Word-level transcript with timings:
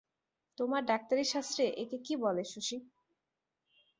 তোমার 0.57 0.81
ডাক্তারি 0.85 1.23
শাস্ত্রে 1.25 1.63
একে 1.83 1.97
কী 2.05 2.13
বলে 2.15 2.43
শশী? 2.45 2.77